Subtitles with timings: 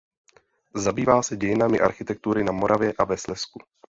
[0.75, 3.59] Zabývá se dějinami architektury na Moravě a ve Slezsku.